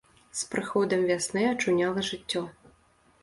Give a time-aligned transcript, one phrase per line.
[0.37, 2.41] З прыходам вясны ачуняла жыццё.